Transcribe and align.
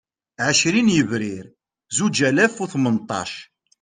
Ɛecrin 0.47 0.93
Yebrir 0.95 1.45
Zuǧ 1.97 2.17
alas 2.29 2.55
u 2.63 2.65
Tmenṭac 2.71 3.31